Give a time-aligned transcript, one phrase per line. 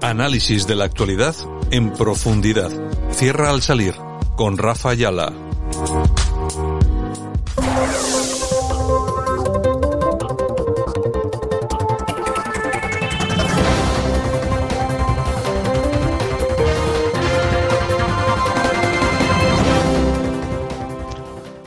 [0.00, 1.34] Análisis de la actualidad
[1.70, 2.70] en profundidad.
[3.10, 3.94] Cierra al salir
[4.36, 5.32] con Rafa Ayala.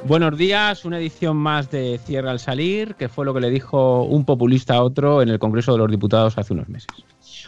[0.08, 4.04] Buenos días, una edición más de Cierra al Salir, que fue lo que le dijo
[4.04, 6.88] un populista a otro en el Congreso de los Diputados hace unos meses.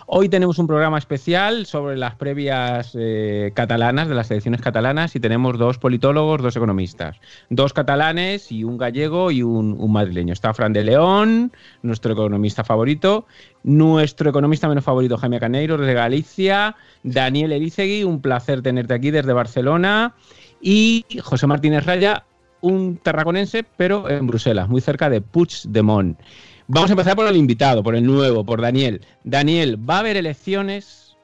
[0.07, 5.21] Hoy tenemos un programa especial sobre las previas eh, catalanas, de las elecciones catalanas, y
[5.21, 7.15] tenemos dos politólogos, dos economistas,
[7.49, 10.33] dos catalanes y un gallego y un, madrileño.
[10.33, 13.25] Está Fran de León, nuestro economista favorito,
[13.63, 19.31] nuestro economista menos favorito, Jaime Caneiro, desde Galicia, Daniel Erizegui, un placer tenerte aquí desde
[19.31, 20.13] Barcelona,
[20.61, 22.25] y José Martínez Raya,
[22.61, 26.19] un tarraconense, pero en Bruselas, muy cerca de Puigdemont.
[26.67, 29.05] Vamos a empezar por el invitado, por el nuevo, por Daniel.
[29.23, 31.17] Daniel, ¿va a haber elecciones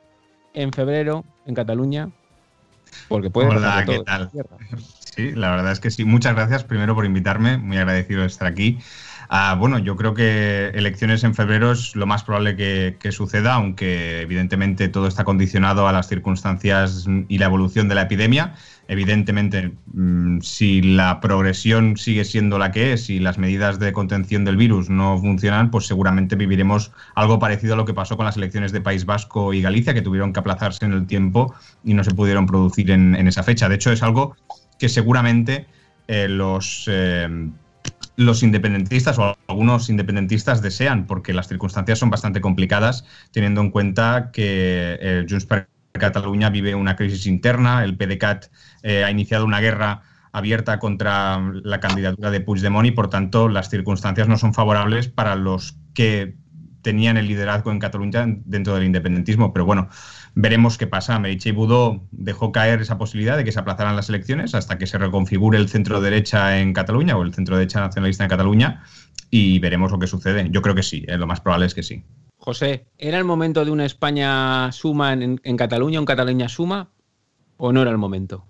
[0.54, 2.10] en febrero en Cataluña?
[3.08, 4.32] Porque puede Hola, ¿qué tal?
[5.16, 6.04] Sí, la verdad es que sí.
[6.04, 8.80] Muchas gracias primero por invitarme, muy agradecido de estar aquí.
[9.30, 14.22] Ah, bueno, yo creo que elecciones en febrero es lo más probable que, suceda, aunque
[14.22, 18.56] evidentemente todo está condicionado a las circunstancias y la evolución de la epidemia.
[18.88, 24.46] Evidentemente, mm, si la progresión sigue siendo la que es y las medidas de contención
[24.46, 28.38] del virus no funcionan, pues seguramente viviremos algo parecido a lo que pasó con las
[28.38, 32.04] elecciones de País Vasco y Galicia, que tuvieron que aplazarse en el tiempo y no
[32.04, 33.70] se pudieron producir en, esa fecha.
[33.70, 34.36] De hecho, es algo
[34.78, 35.66] que seguramente
[36.08, 36.86] eh, los...
[36.88, 37.50] Eh,
[38.18, 44.30] los independentistas o algunos independentistas desean, porque las circunstancias son bastante complicadas, teniendo en cuenta
[44.32, 48.48] que eh, Junts per Cataluña vive una crisis interna, el PDCAT
[48.84, 53.70] eh, ha iniciado una guerra abierta contra la candidatura de Puigdemont y, por tanto, las
[53.70, 56.36] circunstancias no son favorables para los que
[56.82, 59.54] tenían el liderazgo en Cataluña dentro del independentismo.
[59.54, 59.90] Pero bueno,
[60.36, 61.18] veremos qué pasa.
[61.18, 64.98] Meritxell Budó dejó caer esa posibilidad de que se aplazaran las elecciones hasta que se
[64.98, 68.84] reconfigure el centro derecha en Cataluña o el centro derecha nacionalista en Cataluña
[69.32, 70.50] y veremos lo que sucede.
[70.52, 72.04] Yo creo que sí, eh, lo más probable es que sí.
[72.38, 76.90] José, ¿era el momento de una España suma en, Cataluña, un Cataluña suma,
[77.58, 78.46] o no era el momento?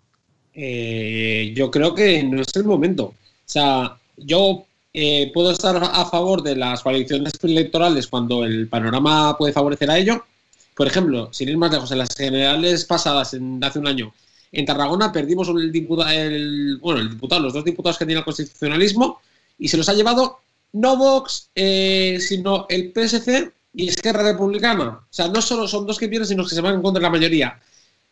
[0.54, 3.06] Eh, yo creo que no es el momento.
[3.06, 3.14] O
[3.46, 9.54] sea, yo eh, puedo estar a favor de las coaliciones electorales cuando el panorama puede
[9.54, 10.26] favorecer a ello.
[10.76, 14.14] Por ejemplo, sin ir más lejos, en las generales pasadas, en, hace un año,
[14.52, 16.10] en Tarragona perdimos el diputado,
[16.82, 19.20] bueno, el diputado, los dos diputados que tienen el constitucionalismo
[19.58, 20.40] y se los ha llevado
[20.74, 25.00] no Vox, eh, sino el PSC y Esquerra Republicana.
[25.04, 27.04] O sea, no solo son dos que pierden, sino que se van en contra de
[27.04, 27.60] la mayoría.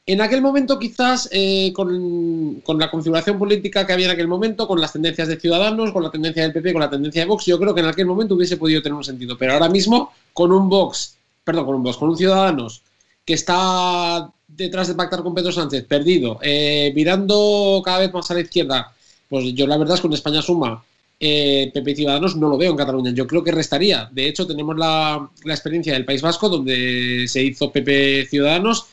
[0.05, 4.79] En aquel momento, quizás, eh, con, la configuración política que había en aquel momento, con
[4.79, 7.57] las tendencias de Ciudadanos, con la tendencia del PP, con la tendencia de Vox, yo
[7.59, 9.37] creo que en aquel momento hubiese podido tener un sentido.
[9.37, 12.83] Pero ahora mismo, con un Vox, perdón, con un Vox, con un Ciudadanos
[13.25, 18.33] que está detrás de pactar con Pedro Sánchez, perdido, eh, mirando cada vez más a
[18.33, 18.93] la izquierda,
[19.29, 20.83] pues yo la verdad es que en España suma
[21.19, 23.11] eh, PP Ciudadanos no lo veo en Cataluña.
[23.11, 24.09] Yo creo que restaría.
[24.11, 28.87] De hecho, tenemos la, experiencia del País Vasco, donde se hizo PP Ciudadanos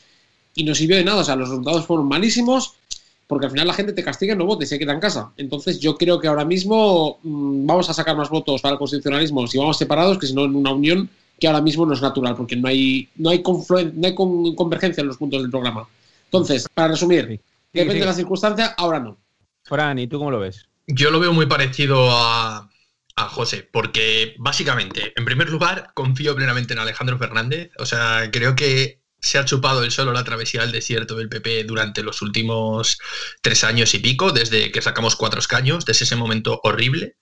[0.55, 1.21] y no sirvió de nada.
[1.21, 2.75] O sea, los resultados fueron malísimos
[3.27, 5.31] porque al final la gente te castiga y no vote, se queda en casa.
[5.37, 9.47] Entonces, yo creo que ahora mismo mm, vamos a sacar más votos para el constitucionalismo
[9.47, 11.09] si vamos separados que si no en una unión
[11.41, 15.07] que ahora mismo no es natural, porque no hay, no hay, no hay convergencia en
[15.07, 15.87] los puntos del programa.
[16.25, 17.41] Entonces, para resumir,
[17.73, 19.17] depende de la circunstancia, ahora no.
[19.63, 20.67] Fran, ¿y tú cómo lo ves?
[20.85, 22.69] Yo lo veo muy parecido a,
[23.29, 27.69] José, porque básicamente, en primer lugar, confío plenamente en Alejandro Fernández.
[27.77, 31.65] O sea, creo que se ha chupado el solo la travesía del desierto del PP
[31.65, 32.97] durante los últimos
[33.43, 37.17] tres años y pico, desde que sacamos cuatro escaños, desde ese momento horrible.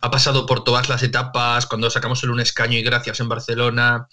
[0.00, 4.06] Ha pasado por todas las etapas, cuando sacamos el un escaño y gracias en Barcelona,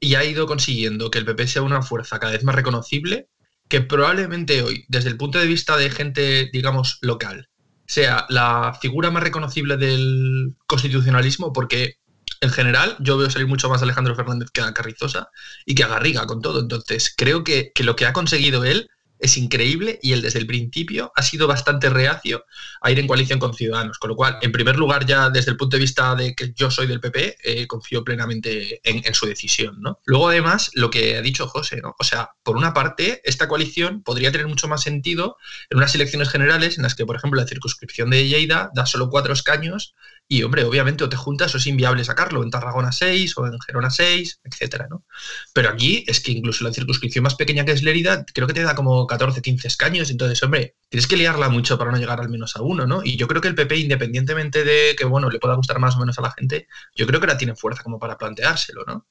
[0.00, 3.28] y ha ido consiguiendo que el PP sea una fuerza cada vez más reconocible,
[3.68, 7.48] que probablemente hoy, desde el punto de vista de gente, digamos, local,
[7.86, 11.98] sea la figura más reconocible del constitucionalismo, porque
[12.40, 15.28] en general yo veo salir mucho más a Alejandro Fernández que a Carrizosa
[15.64, 16.60] y que a Garriga con todo.
[16.60, 18.88] Entonces creo que, que lo que ha conseguido él
[19.18, 22.44] es increíble y él desde el principio ha sido bastante reacio
[22.80, 23.98] a ir en coalición con Ciudadanos.
[23.98, 26.70] Con lo cual, en primer lugar, ya desde el punto de vista de que yo
[26.70, 29.80] soy del PP, eh, confío plenamente en, su decisión.
[29.80, 30.00] ¿no?
[30.04, 31.94] Luego, además, lo que ha dicho José, ¿no?
[31.98, 35.36] o sea, por una parte, esta coalición podría tener mucho más sentido
[35.70, 39.10] en unas elecciones generales en las que, por ejemplo, la circunscripción de Lleida da solo
[39.10, 39.94] cuatro escaños
[40.26, 43.60] y, hombre, obviamente o te juntas o es inviable sacarlo en Tarragona 6 o en
[43.60, 45.04] Gerona 6, etcétera, ¿no?
[45.52, 48.62] Pero aquí es que incluso la circunscripción más pequeña que es Lérida, creo que te
[48.62, 52.20] da como como 14, 15 escaños, entonces, hombre, tienes que liarla mucho para no llegar
[52.20, 53.02] al menos a uno, ¿no?
[53.04, 56.00] Y yo creo que el PP, independientemente de que, bueno, le pueda gustar más o
[56.00, 59.06] menos a la gente, yo creo que ahora tiene fuerza como para planteárselo, ¿no?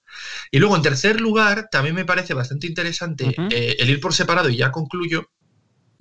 [0.51, 4.49] Y luego, en tercer lugar, también me parece bastante interesante eh, el ir por separado,
[4.49, 5.29] y ya concluyo,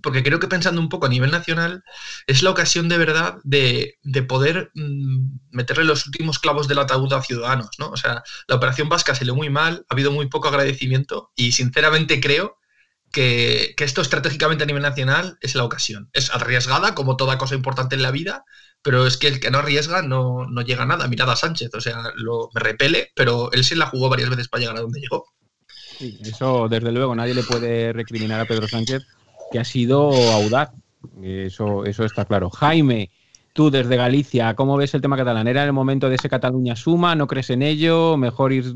[0.02, 1.84] porque creo que pensando un poco a nivel nacional,
[2.26, 3.98] es la ocasión de verdad de,
[4.28, 7.90] poder mm, meterle los últimos clavos del ataúd a Ciudadanos, ¿no?
[7.90, 11.52] O sea, la operación vasca se le muy mal, ha habido muy poco agradecimiento y
[11.52, 12.58] sinceramente creo
[13.12, 16.08] que, esto estratégicamente a nivel nacional es la ocasión.
[16.12, 18.44] Es arriesgada, como toda cosa importante en la vida,
[18.82, 21.06] pero es que el que no arriesga no, llega a nada.
[21.06, 24.48] Mirad a Sánchez, o sea, lo, me repele, pero él se la jugó varias veces
[24.48, 25.26] para llegar a donde llegó.
[25.98, 29.02] Sí, eso desde luego nadie le puede recriminar a Pedro Sánchez
[29.52, 30.70] que ha sido audaz.
[31.22, 32.50] Eso, eso está claro.
[32.50, 33.10] Jaime,
[33.52, 35.46] tú desde Galicia, ¿cómo ves el tema catalán?
[35.46, 37.14] ¿Era el momento de ese Cataluña suma?
[37.14, 38.16] ¿No crees en ello?
[38.16, 38.74] ¿Mejor ir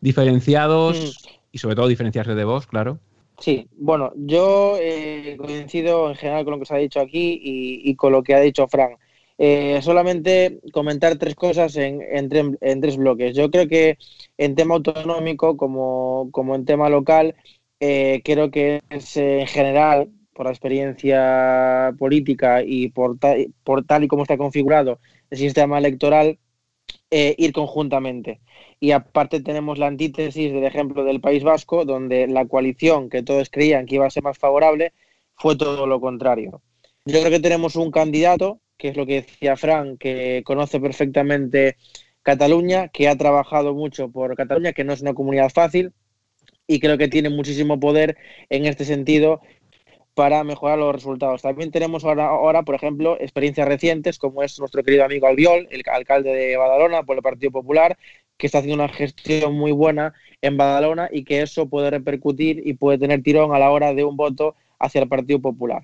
[0.00, 0.96] diferenciados?
[0.98, 1.28] Mm.
[1.52, 3.00] Y sobre todo diferenciarse de vos, claro.
[3.38, 7.94] Sí, bueno, yo eh, coincido en general con lo que se ha dicho aquí y,
[7.96, 8.96] con lo que ha dicho Fran.
[9.38, 13.34] Eh, solamente comentar tres cosas en, en, tres bloques.
[13.34, 13.98] Yo creo que
[14.38, 17.34] en tema autonómico como, como en tema local,
[17.80, 23.18] eh, creo que es en general, por la experiencia política y por,
[23.64, 25.00] por tal y como está configurado
[25.30, 26.38] el sistema electoral,
[27.10, 28.40] eh, ir conjuntamente.
[28.80, 33.50] Y aparte tenemos la antítesis del ejemplo del País Vasco, donde la coalición que todos
[33.50, 34.92] creían que iba a ser más favorable
[35.36, 36.62] fue todo lo contrario.
[37.04, 41.76] Yo creo que tenemos un candidato, que es lo que decía Fran, que conoce perfectamente
[42.22, 45.92] Cataluña, que ha trabajado mucho por Cataluña, que no es una comunidad fácil,
[46.66, 48.16] y creo que tiene muchísimo poder
[48.48, 49.40] en este sentido
[50.14, 51.42] para mejorar los resultados.
[51.42, 55.82] También tenemos ahora, ahora, por ejemplo, experiencias recientes, como es nuestro querido amigo Albiol, el
[55.90, 57.96] alcalde de Badalona por el Partido Popular,
[58.36, 62.74] que está haciendo una gestión muy buena en Badalona y que eso puede repercutir y
[62.74, 65.82] puede tener tirón a la hora de un voto hacia el Partido Popular.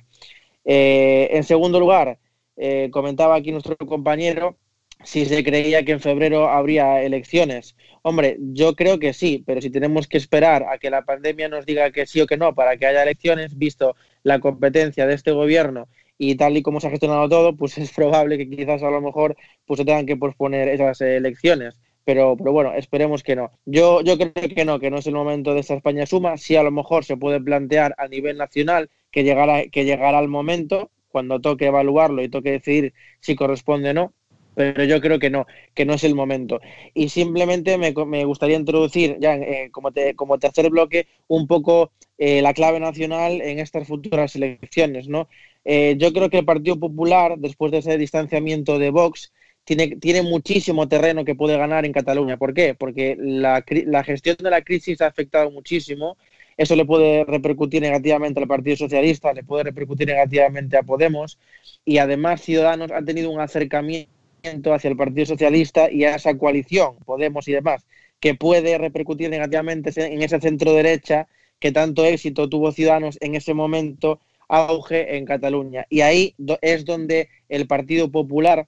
[0.64, 2.18] Eh, en segundo lugar,
[2.56, 4.56] eh, comentaba aquí nuestro compañero
[5.04, 7.76] si se creía que en febrero habría elecciones.
[8.02, 11.66] Hombre, yo creo que sí, pero si tenemos que esperar a que la pandemia nos
[11.66, 15.32] diga que sí o que no para que haya elecciones, visto la competencia de este
[15.32, 18.90] gobierno y tal y como se ha gestionado todo, pues es probable que quizás a
[18.90, 19.36] lo mejor
[19.66, 21.80] pues se tengan que posponer esas elecciones.
[22.04, 23.50] Pero, pero bueno, esperemos que no.
[23.66, 26.38] Yo, yo creo que no, que no es el momento de esta España suma.
[26.38, 30.28] Sí, a lo mejor se puede plantear a nivel nacional que llegara, que llegara el
[30.28, 34.14] momento, cuando toque evaluarlo y toque decidir si corresponde o no,
[34.58, 36.60] pero yo creo que no, que no es el momento.
[36.92, 37.92] Y simplemente me,
[38.24, 43.60] gustaría introducir ya eh, como, como tercer bloque un poco eh, la clave nacional en
[43.60, 45.06] estas futuras elecciones.
[45.06, 45.28] ¿no?
[45.64, 49.32] Eh, yo creo que el Partido Popular, después de ese distanciamiento de Vox,
[49.62, 52.36] tiene, tiene muchísimo terreno que puede ganar en Cataluña.
[52.36, 52.74] ¿Por qué?
[52.74, 56.16] Porque la, la gestión de la crisis ha afectado muchísimo.
[56.56, 61.38] Eso le puede repercutir negativamente al Partido Socialista, le puede repercutir negativamente a Podemos
[61.84, 66.96] y además Ciudadanos han tenido un acercamiento hacia el Partido Socialista y a esa coalición,
[67.04, 67.86] Podemos y demás,
[68.20, 71.28] que puede repercutir negativamente en ese centro derecha
[71.60, 75.86] que tanto éxito tuvo Ciudadanos en ese momento auge en Cataluña.
[75.90, 78.66] Y ahí es donde el Partido Popular,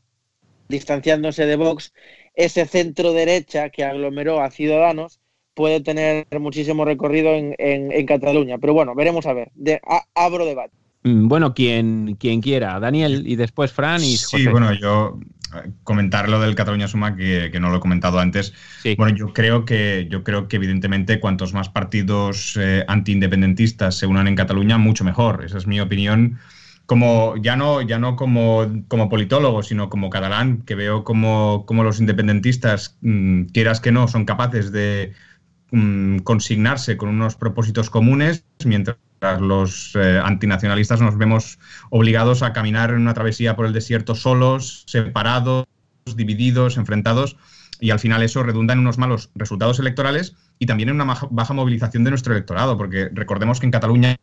[0.69, 1.93] distanciándose de Vox,
[2.35, 5.21] ese centro derecha que aglomeró a Ciudadanos,
[5.55, 8.59] puede tener muchísimo recorrido en, Cataluña.
[8.59, 9.51] Pero bueno, veremos a ver.
[9.55, 9.81] De,
[10.15, 10.75] abro debate.
[11.03, 12.79] Mm, bueno, quien, quien quiera.
[12.79, 14.39] Daniel y después Fran y José.
[14.39, 15.19] Sí, bueno, yo
[15.85, 18.53] comentar lo del Cataluña Suma, que, no lo he comentado antes.
[18.97, 24.29] Bueno, yo creo que yo creo que evidentemente cuantos más partidos eh, antiindependentistas se unan
[24.29, 25.45] en Cataluña, mucho mejor.
[25.45, 26.39] Esa es mi opinión.
[26.87, 31.85] Como, ya no, ya no como, como politólogo, sino como catalán, que veo como, como
[31.85, 35.13] los independentistas, mm, quieras que no, son capaces de
[35.71, 38.97] mm, consignarse con unos propósitos comunes, mientras
[39.41, 41.59] los eh, antinacionalistas nos vemos
[41.91, 45.67] obligados a caminar en una travesía por el desierto solos, separados,
[46.17, 47.37] divididos, enfrentados,
[47.81, 51.55] y al final eso redunda en unos malos resultados electorales y también en una baja
[51.55, 54.17] movilización de nuestro electorado, porque recordemos que en Cataluña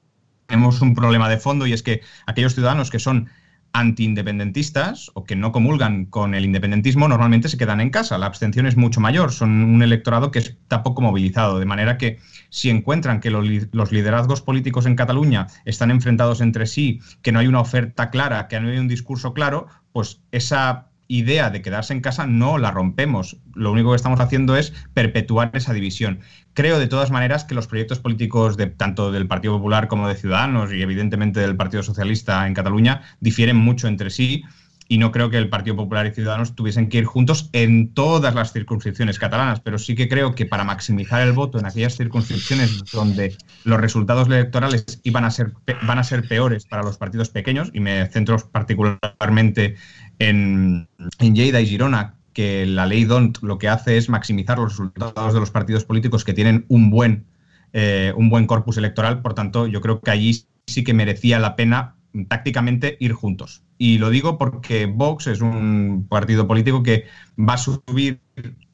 [0.48, 3.30] tenemos un problema de fondo y es que aquellos ciudadanos que son
[3.79, 8.17] antiindependentistas o que no comulgan con el independentismo normalmente se quedan en casa.
[8.17, 12.17] La abstención es mucho mayor, son un electorado que está poco movilizado, de manera que
[12.50, 17.46] si encuentran que los liderazgos políticos en Cataluña están enfrentados entre sí, que no hay
[17.48, 22.02] una oferta clara, que no hay un discurso claro, pues esa idea de quedarse en
[22.02, 23.38] casa no la rompemos.
[23.54, 26.20] Lo único que estamos haciendo es perpetuar esa división.
[26.54, 30.16] Creo de todas maneras que los proyectos políticos de tanto del Partido Popular como de
[30.16, 34.44] Ciudadanos y evidentemente del Partido Socialista en Cataluña difieren mucho entre sí
[34.90, 38.34] y no creo que el Partido Popular y Ciudadanos tuviesen que ir juntos en todas
[38.34, 42.84] las circunscripciones catalanas, pero sí que creo que para maximizar el voto en aquellas circunscripciones
[42.92, 44.86] donde los resultados electorales
[45.16, 49.76] a ser, van a ser peores para los partidos pequeños, y me centro particularmente
[50.19, 50.88] en,
[51.19, 55.33] en Lleida y Girona, que la ley DONT lo que hace es maximizar los resultados
[55.33, 57.25] de los partidos políticos que tienen un buen,
[57.74, 61.55] eh, un buen corpus electoral, por tanto, yo creo que allí sí que merecía la
[61.55, 61.95] pena
[62.27, 63.63] tácticamente ir juntos.
[63.79, 67.05] Y lo digo porque Vox es un partido político que
[67.39, 68.19] va a subir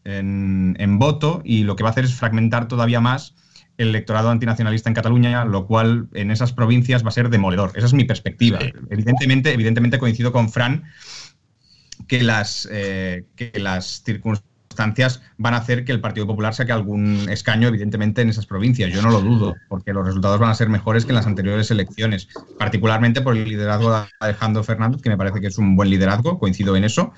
[0.03, 3.33] en, voto y lo que va a hacer es fragmentar todavía más
[3.77, 7.71] el electorado antinacionalista en Cataluña, lo cual en esas provincias va a ser demoledor.
[7.75, 8.59] Esa es mi perspectiva.
[8.89, 10.83] Evidentemente, evidentemente coincido con Fran
[12.07, 17.27] que las, eh, que las circunstancias van a hacer que el Partido Popular saque algún
[17.29, 18.91] escaño, evidentemente, en esas provincias.
[18.91, 21.69] Yo no lo dudo, porque los resultados van a ser mejores que en las anteriores
[21.71, 25.89] elecciones, particularmente por el liderazgo de Alejandro Fernández, que me parece que es un buen
[25.89, 27.13] liderazgo, coincido en eso,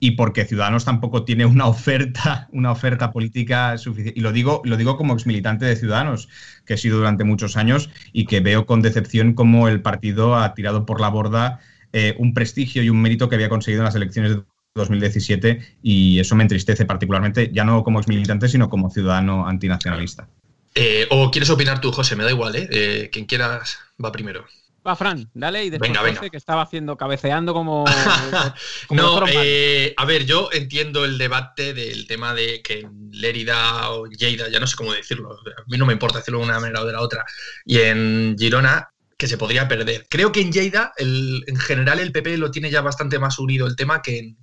[0.00, 4.18] y porque Ciudadanos tampoco tiene una oferta, una oferta política suficiente.
[4.18, 6.28] Y lo digo, lo digo como exmilitante de Ciudadanos,
[6.66, 10.54] que he sido durante muchos años y que veo con decepción cómo el partido ha
[10.54, 11.60] tirado por la borda
[11.96, 14.42] eh, un prestigio y un mérito que había conseguido en las elecciones de
[14.74, 20.28] 2017 y eso me entristece particularmente, ya no como exmilitante, sino como ciudadano antinacionalista.
[20.74, 22.16] Eh, ¿O quieres opinar tú, José?
[22.16, 22.68] Me da igual, ¿eh?
[22.72, 23.10] ¿eh?
[23.12, 24.44] Quien quieras va primero.
[24.84, 27.84] Va, Fran, dale y después venga, que estaba haciendo, cabeceando como.
[28.90, 34.48] no, eh, a ver, yo entiendo el debate del tema de que Lérida o Lleida,
[34.50, 36.84] ya no sé cómo decirlo, a mí no me importa decirlo de una manera o
[36.84, 37.24] de la otra,
[37.64, 38.90] y en Girona
[39.24, 40.06] que se podría perder.
[40.10, 43.74] Creo que en Lleida, en general, el PP lo tiene ya bastante más unido el
[43.74, 44.36] tema que en,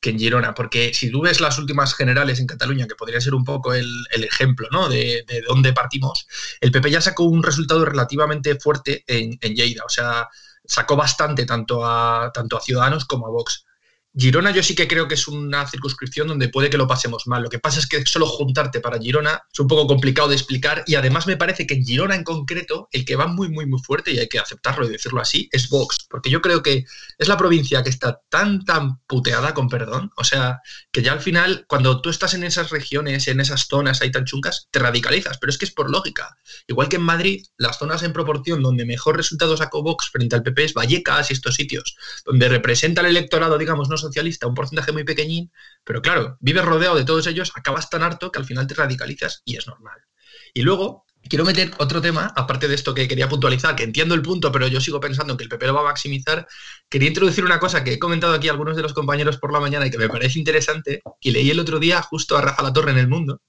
[0.00, 3.34] que en Girona, porque si tú ves las últimas generales en Cataluña, que podría ser
[3.34, 4.88] un poco el, ejemplo ¿no?
[4.88, 6.26] de, de, dónde partimos,
[6.62, 10.30] el PP ya sacó un resultado relativamente fuerte en, en Lleida, o sea,
[10.64, 13.66] sacó bastante tanto a, tanto a Ciudadanos como a Vox.
[14.14, 17.42] Girona yo sí que creo que es una circunscripción donde puede que lo pasemos mal.
[17.42, 20.84] Lo que pasa es que solo juntarte para Girona es un poco complicado de explicar
[20.86, 23.80] y además me parece que en Girona en concreto el que va muy muy muy
[23.80, 26.84] fuerte y hay que aceptarlo y decirlo así es Vox, porque yo creo que
[27.16, 31.20] es la provincia que está tan tan puteada con perdón, o sea, que ya al
[31.20, 35.38] final cuando tú estás en esas regiones, en esas zonas ahí tan chuncas, te radicalizas,
[35.38, 36.36] pero es que es por lógica.
[36.66, 40.42] Igual que en Madrid, las zonas en proporción donde mejor resultado sacó Vox frente al
[40.42, 44.92] PP es Vallecas y estos sitios, donde representa el electorado, digamos, no socialista, un porcentaje
[44.92, 45.50] muy pequeñín,
[45.84, 49.42] pero claro, vives rodeado de todos ellos, acabas tan harto que al final te radicalizas
[49.44, 49.98] y es normal.
[50.54, 54.22] Y luego, quiero meter otro tema, aparte de esto que quería puntualizar, que entiendo el
[54.22, 56.46] punto, pero yo sigo pensando que el PP lo va a maximizar.
[56.88, 59.60] Quería introducir una cosa que he comentado aquí a algunos de los compañeros por la
[59.60, 62.72] mañana y que me parece interesante, y leí el otro día justo a Rafa La
[62.72, 63.40] Torre en El Mundo,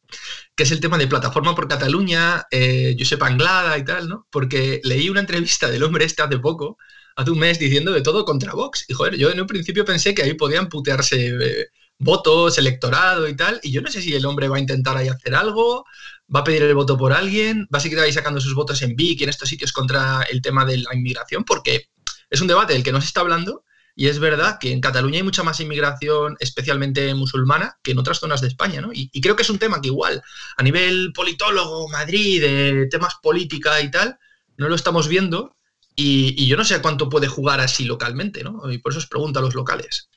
[0.56, 4.28] que es el tema de Plataforma por Cataluña, eh, Josep Anglada y tal, ¿no?
[4.30, 6.78] Porque leí una entrevista del hombre este hace poco,
[7.16, 8.86] hace un mes diciendo de todo contra Vox.
[8.88, 11.68] Y joder, yo en un principio pensé que ahí podían putearse eh,
[12.00, 13.60] votos, electorado y tal.
[13.64, 15.86] Y yo no sé si el hombre va a intentar ahí hacer algo,
[16.34, 18.96] va a pedir el voto por alguien, va a seguir ahí sacando sus votos en
[18.96, 21.90] Vic y en estos sitios contra el tema de la inmigración, porque
[22.30, 23.64] es un debate del que no se está hablando.
[23.96, 28.20] Y es verdad que en Cataluña hay mucha más inmigración, especialmente musulmana, que en otras
[28.20, 28.90] zonas de España, ¿no?
[28.92, 30.24] Y, creo que es un tema que igual,
[30.58, 34.18] a nivel politólogo, Madrid, de temas política y tal,
[34.58, 35.56] no lo estamos viendo
[35.96, 38.72] y, yo no sé cuánto puede jugar así localmente, ¿no?
[38.72, 40.10] Y por eso os pregunto a los locales.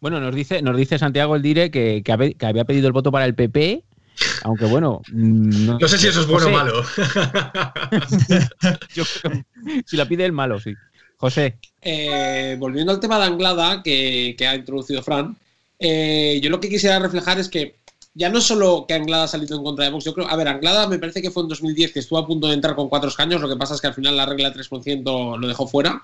[0.00, 2.02] Bueno, nos dice, nos dice Santiago el Dire que,
[2.40, 3.82] había pedido el voto para el PP,
[4.42, 5.00] aunque bueno.
[5.12, 6.84] Mm, no, sé si eso es bueno o malo.
[9.86, 10.74] si la pide el malo, sí.
[11.16, 11.58] José.
[11.82, 15.36] Eh, volviendo al tema de Anglada que, ha introducido Fran,
[15.78, 17.77] eh, yo lo que quisiera reflejar es que
[18.18, 20.48] ya no solo que Anglada ha salido en contra de Vox, yo creo, a ver,
[20.48, 23.08] Anglada me parece que fue en 2010 que estuvo a punto de entrar con cuatro
[23.08, 26.02] escaños, lo que pasa es que al final la regla 3% lo dejó fuera.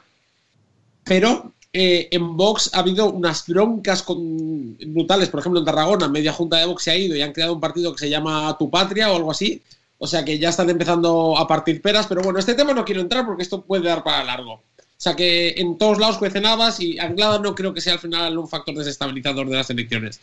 [1.03, 6.59] Pero eh, en Vox ha habido unas broncas brutales, por ejemplo en Tarragona, media junta
[6.59, 9.11] de Vox se ha ido y han creado un partido que se llama Tu Patria
[9.11, 9.61] o algo así.
[9.99, 13.01] O sea que ya están empezando a partir peras, pero bueno, este tema no quiero
[13.01, 14.53] entrar porque esto puede dar para largo.
[14.53, 16.45] O sea que en todos lados cuecen
[16.79, 20.21] y Anglada no creo que sea al final un factor desestabilizador de las elecciones.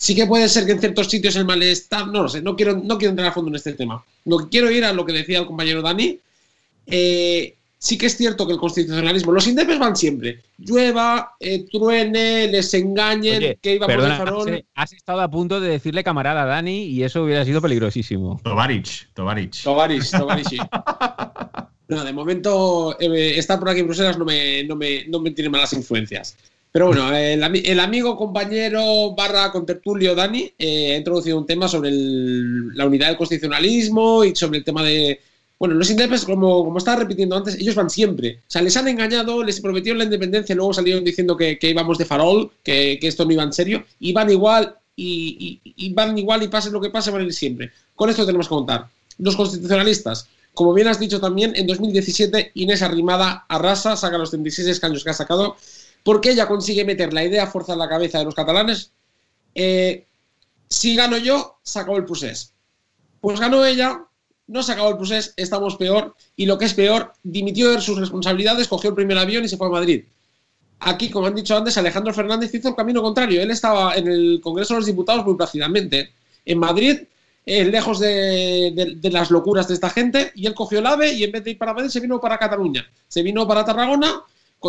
[0.00, 2.74] Sí que puede ser que en ciertos sitios el malestar, no lo sé, no quiero,
[2.74, 4.02] no quiero entrar a fondo en este tema.
[4.24, 6.18] Lo que quiero ir a lo que decía el compañero Dani.
[6.86, 10.40] Eh, sí que es cierto que el constitucionalismo, los indepes van siempre.
[10.56, 14.64] Llueva, eh, truene, les engañen, que iba por el farol.
[14.74, 18.40] Has, estado a punto de decirle camarada a Dani y eso hubiera sido peligrosísimo.
[18.42, 19.62] Tovarich, Tovarich.
[19.62, 20.56] Tovarich, Tovarich,
[21.88, 25.32] no, de momento, eh, estar por aquí en Bruselas no me, no me, no me
[25.32, 26.38] tiene malas influencias.
[26.72, 32.86] Pero bueno, el, amigo, compañero barra contertulio Dani eh, ha introducido un tema sobre la
[32.86, 35.20] unidad del constitucionalismo y sobre el tema de
[35.58, 38.38] Bueno, los indepes, como, como estaba repitiendo antes, ellos van siempre.
[38.46, 42.04] O sea, les han engañado, les prometieron la independencia, luego salieron diciendo que, íbamos de
[42.04, 46.70] farol, que, esto no iba en serio, y van igual, y, van igual, y pase
[46.70, 47.72] lo que pase, van a ir siempre.
[47.96, 48.86] Con esto tenemos que contar.
[49.18, 54.68] Los constitucionalistas, como bien has dicho también, en 2017 Inés Arrimada arrasa, saca los 36
[54.68, 55.56] escaños que ha sacado,
[56.02, 58.92] porque ella consigue meter la idea fuerza en la cabeza de los catalanes.
[59.54, 60.06] Eh,
[60.68, 62.52] si gano yo, sacó el pusés.
[63.20, 64.04] Pues ganó ella,
[64.50, 67.98] no se acabó el procés, estamos peor, y lo que es peor, dimitió de sus
[67.98, 70.04] responsabilidades, cogió el primer avión y se fue a Madrid.
[70.80, 73.40] Aquí, como han dicho antes, Alejandro Fernández hizo el camino contrario.
[73.42, 76.10] Él estaba en el Congreso de los Diputados muy plácidamente.
[76.44, 77.00] En Madrid,
[77.46, 81.32] eh, lejos de, las locuras de esta gente, y él cogió el AVE y en
[81.32, 82.90] vez de ir para Madrid se vino para Cataluña.
[83.06, 84.22] Se vino para Tarragona,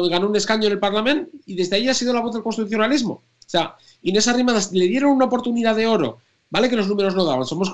[0.10, 3.13] ganó un escaño en el Parlamento y desde ahí ha sido la voz del constitucionalismo.
[3.13, 6.19] O sea, Inés Arrimadas le dieron una oportunidad de oro.
[6.50, 7.69] Vale que los números no daban, somos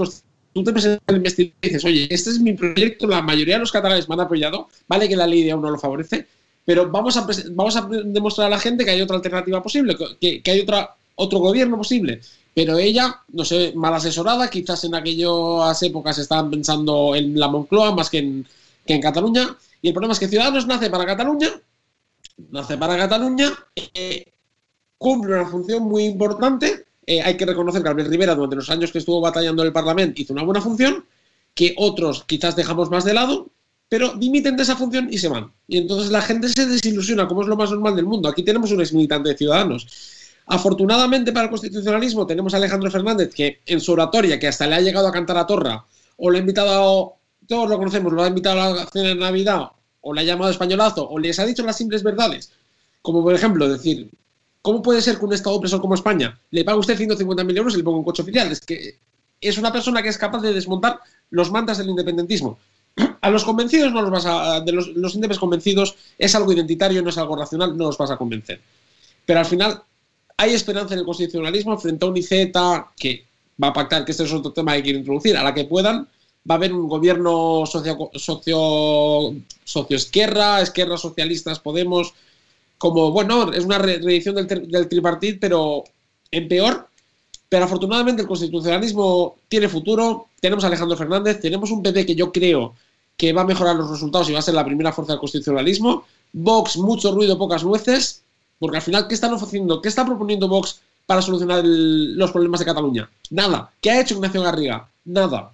[0.53, 3.59] tú te presentas al investigador y dices, oye, este es mi proyecto, la mayoría de
[3.59, 6.25] los catalanes me han apoyado, vale que la ley de aún no lo favorece,
[6.65, 10.41] pero vamos a, vamos a demostrar a la gente que hay otra alternativa posible, que,
[10.45, 12.21] hay otra, otro gobierno posible.
[12.53, 17.93] Pero ella, no sé, mal asesorada, quizás en aquellas épocas estaban pensando en la Moncloa
[17.93, 18.47] más que en,
[18.85, 19.55] que en Cataluña.
[19.81, 21.49] Y el problema es que Ciudadanos nace para Cataluña,
[22.37, 24.33] nace para Cataluña, eh,
[24.97, 28.91] cumple una función muy importante eh, hay que reconocer que Albert Rivera, durante los años
[28.91, 31.05] que estuvo batallando en el Parlamento, hizo una buena función,
[31.53, 33.49] que otros quizás dejamos más de lado,
[33.87, 35.53] pero dimiten de esa función y se van.
[35.69, 38.27] Y entonces la gente se desilusiona, como es lo más normal del mundo.
[38.27, 39.87] Aquí tenemos un ex militante de Ciudadanos.
[40.47, 44.75] Afortunadamente para el constitucionalismo tenemos a Alejandro Fernández, que en su oratoria, que hasta le
[44.75, 45.85] ha llegado a cantar a Torra,
[46.17, 47.15] o le ha invitado,
[47.47, 49.69] todos lo conocemos, lo ha invitado a la cena de Navidad,
[50.07, 52.51] o le ha llamado españolazo, o les ha dicho las simples verdades,
[53.01, 54.09] como por ejemplo decir,
[54.67, 57.77] ¿Cómo puede ser que un Estado opresor como España le pague usted 150.000 euros y
[57.77, 58.51] le ponga un coche oficial?
[58.51, 58.97] Es que
[59.39, 60.99] es una persona que es capaz de desmontar
[61.29, 62.59] los mantas del independentismo.
[63.21, 64.59] A los convencidos no los vas a.
[64.59, 68.17] De los, los convencidos es algo identitario, no es algo racional, no los vas a
[68.17, 68.59] convencer.
[69.25, 69.81] Pero al final
[70.35, 72.29] hay esperanza en el constitucionalismo frente a un IZ
[72.97, 73.25] que
[73.63, 76.09] va a pactar, que este es otro tema que quiero introducir, a la que puedan,
[76.49, 80.65] va a haber un gobierno socio, socio, socio izquierda,
[80.97, 82.13] socialistas, Podemos,
[82.77, 85.83] como, bueno, es una reedición del, del pero
[86.31, 86.87] en peor.
[87.49, 90.27] Pero afortunadamente el constitucionalismo tiene futuro.
[90.41, 92.75] Tenemos a Alejandro Fernández, tenemos un PP que yo creo
[93.15, 96.03] que va a mejorar los resultados y va a ser la primera fuerza del constitucionalismo.
[96.33, 98.21] Vox, mucho ruido, pocas nueces,
[98.59, 99.81] porque al final, ¿qué están ofreciendo?
[99.81, 103.09] ¿Qué está proponiendo Vox para solucionar los problemas de Cataluña?
[103.29, 103.71] Nada.
[103.79, 104.89] ¿Qué ha hecho Ignacio Garriga?
[105.05, 105.53] Nada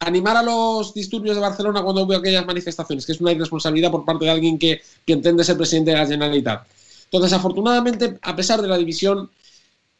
[0.00, 4.04] animar a los disturbios de Barcelona cuando veo aquellas manifestaciones, que es una irresponsabilidad por
[4.04, 6.66] parte de alguien que, que entiende ser presidente de la Generalitat.
[7.04, 9.30] Entonces, afortunadamente, a pesar de la división,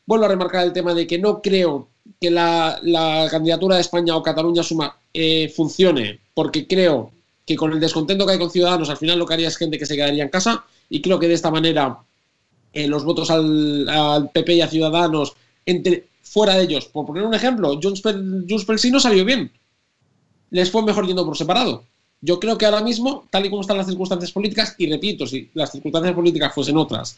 [0.07, 1.89] vuelvo a remarcar el tema de que no creo
[2.21, 2.81] que la,
[3.31, 7.13] candidatura de España o Cataluña suma eh, funcione, porque creo
[7.47, 9.79] que con el descontento que hay con Ciudadanos, al final lo que haría es gente
[9.79, 11.99] que se quedaría en casa, y creo que de esta manera
[12.73, 15.35] eh, los votos al, PP y a Ciudadanos,
[15.67, 19.51] entre, fuera de ellos, por poner un ejemplo, Junts per, sí no salió bien,
[20.51, 21.85] les fue mejor yendo por separado.
[22.21, 25.51] Yo creo que ahora mismo, tal y como están las circunstancias políticas, y repito, si
[25.55, 27.17] las circunstancias políticas fuesen otras,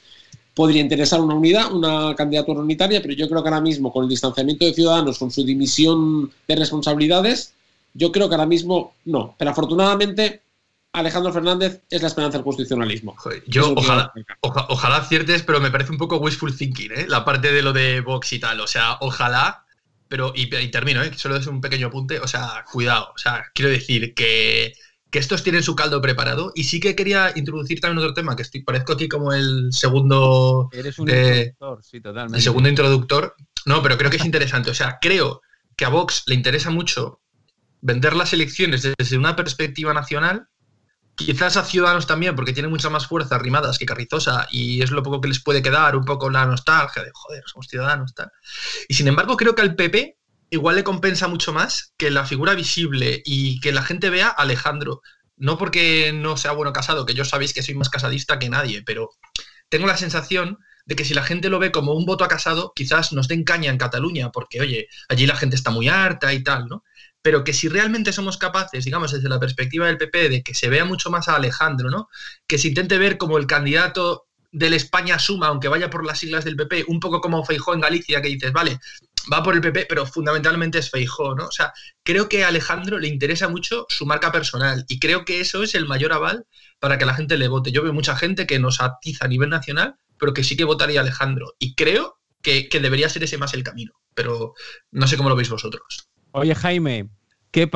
[0.55, 4.11] podría interesar una unidad, una candidatura unitaria, pero yo creo que ahora mismo, con el
[4.11, 7.55] distanciamiento de Ciudadanos, con su dimisión de responsabilidades,
[7.95, 9.35] yo creo que ahora mismo no.
[9.39, 10.43] Pero afortunadamente,
[10.93, 13.17] Alejandro Fernández es la esperanza del constitucionalismo.
[13.47, 14.13] yo ojalá,
[14.43, 17.07] ojalá aciertes, pero me parece un poco wishful thinking, ¿eh?
[17.09, 18.61] la parte de lo de Vox y tal.
[18.61, 19.65] O sea, ojalá
[20.11, 21.13] pero, y, termino, ¿eh?
[21.15, 24.73] solo es un pequeño apunte, o sea, cuidado, o sea, quiero decir que,
[25.13, 28.63] estos tienen su caldo preparado y sí que quería introducir también otro tema, que estoy,
[28.63, 30.69] parezco aquí como el segundo...
[30.73, 32.39] Eres un introductor, sí, totalmente.
[32.39, 35.43] El segundo introductor, no, pero creo que es interesante, o sea, creo
[35.77, 37.21] que a Vox le interesa mucho
[37.81, 40.49] vender las elecciones desde una perspectiva nacional
[41.27, 45.03] Quizás a Ciudadanos también, porque tiene mucha más fuerza rimadas que Carrizosa y es lo
[45.03, 48.33] poco que les puede quedar, un poco la nostalgia de, joder, somos ciudadanos, tal.
[48.89, 50.17] Y sin embargo, creo que al PP
[50.49, 54.43] igual le compensa mucho más que la figura visible y que la gente vea a
[54.43, 55.03] Alejandro.
[55.37, 58.83] No porque no sea bueno casado, que yo sabéis que soy más casadista que nadie,
[58.83, 59.11] pero
[59.69, 62.73] tengo la sensación de que si la gente lo ve como un voto a casado,
[62.75, 66.43] quizás nos den caña en Cataluña, porque oye, allí la gente está muy harta y
[66.43, 66.83] tal, ¿no?
[67.23, 70.69] Pero que si realmente somos capaces, digamos, desde la perspectiva del PP, de que se
[70.69, 72.09] vea mucho más a Alejandro, ¿no?
[72.47, 76.45] Que se intente ver como el candidato del España suma, aunque vaya por las siglas
[76.45, 78.81] del PP, un poco como Feijó en Galicia, que dices, vale,
[79.33, 81.47] va por el PP, pero fundamentalmente es Feijó, ¿no?
[81.47, 85.41] O sea, creo que a Alejandro le interesa mucho su marca personal y creo que
[85.41, 86.47] eso es el mayor aval
[86.79, 87.73] para que la gente le vote.
[87.73, 91.01] Yo veo mucha gente que nos atiza a nivel nacional, pero que sí que votaría
[91.01, 94.55] Alejandro y creo que, que debería ser ese más el camino, pero
[94.91, 96.10] no sé cómo lo veis vosotros.
[96.33, 97.09] Oye, Jaime,
[97.51, 97.69] ¿Qué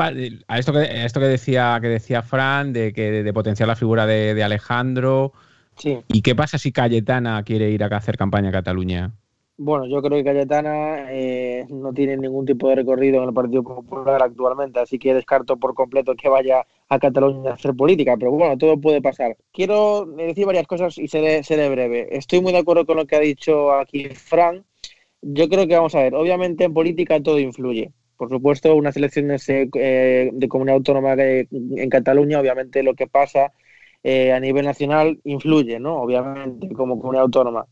[0.47, 4.07] a esto que, esto que decía que decía Fran, de que de potenciar la figura
[4.07, 5.33] de, Alejandro.
[5.77, 5.99] Sí.
[6.07, 9.13] ¿Y qué pasa si Cayetana quiere ir a hacer campaña a Cataluña?
[9.57, 13.65] Bueno, yo creo que Cayetana eh, no tiene ningún tipo de recorrido en el Partido
[13.65, 18.31] Popular actualmente, así que descarto por completo que vaya a Cataluña a hacer política, pero
[18.31, 19.37] bueno, todo puede pasar.
[19.53, 22.17] Quiero decir varias cosas y seré, seré breve.
[22.17, 24.65] Estoy muy de acuerdo con lo que ha dicho aquí Fran.
[25.23, 27.93] Yo creo que vamos a ver, obviamente en política todo influye.
[28.17, 33.53] Por supuesto, unas elecciones eh, de comunidad autónoma en Cataluña, obviamente lo que pasa
[34.03, 35.97] eh, a nivel nacional influye, ¿no?
[35.97, 37.67] Obviamente, como comunidad autónoma.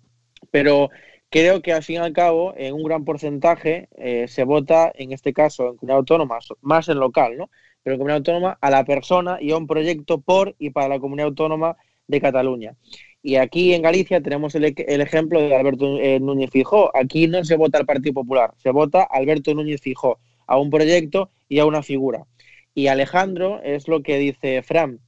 [0.50, 0.90] Pero
[1.30, 5.12] creo que al fin y al cabo, en un gran porcentaje, eh, se vota, en
[5.12, 7.50] este caso, en comunidad autónoma, más en local, ¿no?
[7.82, 11.00] Pero en comunidad autónoma a la persona y a un proyecto por y para la
[11.00, 11.76] comunidad autónoma
[12.06, 12.76] de Cataluña.
[13.22, 16.90] Y aquí en Galicia tenemos el, ejemplo de Alberto eh, Núñez Fijó.
[16.96, 20.18] Aquí no se vota al Partido Popular, se vota Alberto Núñez Fijó,
[20.52, 22.26] a un proyecto y a una figura.
[22.74, 25.00] Y Alejandro es lo que dice Fran,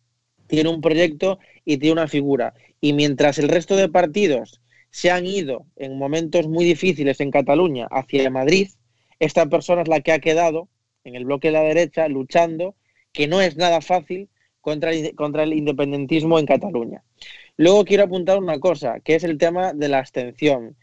[0.47, 2.55] tiene un proyecto y tiene una figura.
[2.81, 7.87] Y mientras el resto de partidos se han ido en momentos muy difíciles en Cataluña
[7.91, 8.69] hacia Madrid,
[9.21, 10.69] esta persona es la que ha quedado
[11.05, 12.75] en el bloque de la derecha luchando,
[13.13, 14.31] que no es nada fácil
[14.63, 17.03] contra el, contra el independentismo en Cataluña.
[17.59, 20.75] Luego quiero apuntar una cosa, que es el tema de la abstención.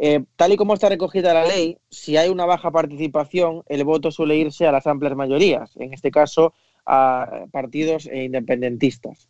[0.00, 4.12] Eh, tal y como está recogida la ley, si hay una baja participación, el voto
[4.12, 6.54] suele irse a las amplias mayorías, en este caso
[6.86, 9.28] a partidos independentistas.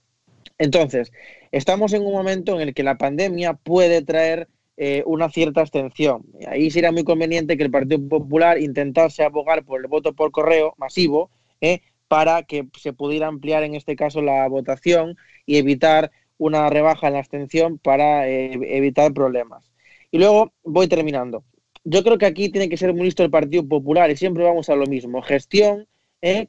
[0.59, 1.11] Entonces,
[1.53, 6.25] estamos en un momento en el que la pandemia puede traer eh, una cierta abstención.
[6.47, 10.75] Ahí sería muy conveniente que el Partido Popular intentase abogar por el voto por correo
[10.77, 16.71] masivo eh, para que se pudiera ampliar en este caso la votación y evitar una
[16.71, 19.69] rebaja en la abstención para eh, evitar problemas.
[20.11, 21.45] Y luego voy terminando.
[21.85, 24.69] Yo creo que aquí tiene que ser muy listo el Partido Popular y siempre vamos
[24.69, 25.87] a lo mismo, gestión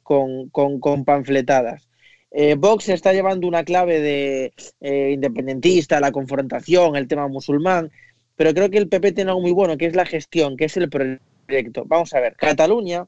[0.02, 1.90] con, con panfletadas.
[2.32, 7.90] Eh, Vox está llevando una clave de eh, independentista, la confrontación, el tema musulmán,
[8.36, 10.76] pero creo que el PP tiene algo muy bueno, que es la gestión, que es
[10.76, 11.84] el proyecto.
[11.86, 13.06] Vamos a ver, Cataluña,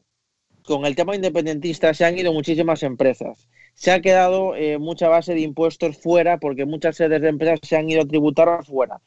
[0.64, 3.48] con el tema independentista, se han ido muchísimas empresas.
[3.74, 7.76] Se ha quedado eh, mucha base de impuestos fuera porque muchas sedes de empresas se
[7.76, 9.00] han ido a tributar afuera.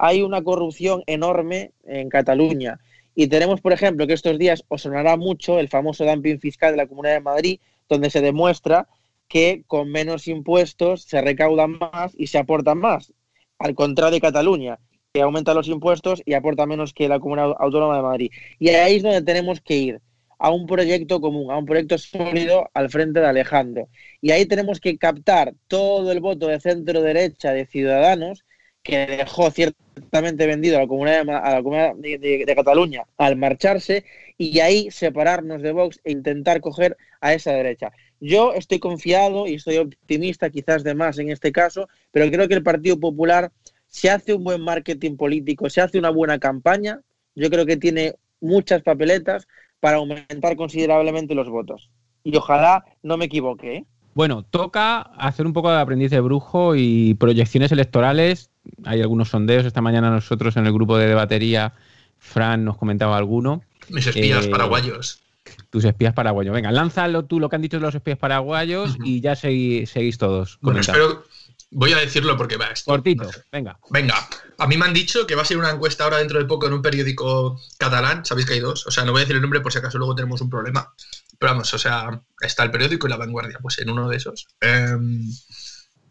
[0.00, 2.78] Hay una corrupción enorme en Cataluña.
[3.14, 6.76] Y tenemos, por ejemplo, que estos días os sonará mucho el famoso dumping fiscal de
[6.76, 8.86] la Comunidad de Madrid, donde se demuestra
[9.26, 13.12] que con menos impuestos se recaudan más y se aportan más.
[13.58, 14.78] Al contrario de Cataluña,
[15.12, 18.30] que aumenta los impuestos y aporta menos que la Comunidad Autónoma de Madrid.
[18.60, 20.00] Y ahí es donde tenemos que ir,
[20.38, 23.88] a un proyecto común, a un proyecto sólido al frente de Alejandro.
[24.20, 28.44] Y ahí tenemos que captar todo el voto de centro derecha de Ciudadanos,
[28.82, 34.04] que dejó ciertamente vendido a la Comunidad, de, de Cataluña al marcharse,
[34.36, 37.92] y ahí separarnos de Vox e intentar coger a esa derecha.
[38.20, 42.54] Yo estoy confiado y estoy optimista, quizás de más en este caso, pero creo que
[42.54, 43.52] el Partido Popular
[43.86, 47.00] se hace un buen marketing político, se hace una buena campaña,
[47.34, 49.46] yo creo que tiene muchas papeletas
[49.80, 51.90] para aumentar considerablemente los votos.
[52.24, 53.76] Y ojalá no me equivoque.
[53.76, 53.86] ¿eh?
[54.14, 58.50] Bueno, toca hacer un poco de aprendiz de brujo y proyecciones electorales.
[58.84, 59.64] Hay algunos sondeos.
[59.64, 61.74] Esta mañana nosotros en el grupo de debatería,
[62.18, 63.62] Fran nos comentaba alguno.
[63.88, 65.22] Mis espías eh, paraguayos
[65.70, 66.54] tus espías paraguayos.
[66.54, 70.58] Venga, lánzalo tú lo que han dicho los espías paraguayos y ya seguís, todos.
[70.60, 71.24] Bueno, espero,
[71.70, 72.90] voy a decirlo porque va esto.
[72.90, 73.78] Cortito, venga.
[73.90, 74.28] Venga,
[74.58, 76.66] a mí me han dicho que va a ser una encuesta ahora dentro de poco
[76.66, 79.42] en un periódico catalán, sabéis que hay dos, o sea, no voy a decir el
[79.42, 80.92] nombre por si acaso luego tenemos un problema.
[81.38, 84.48] Pero vamos, o sea, está el periódico y la vanguardia, pues en uno de esos.
[84.60, 85.22] Em,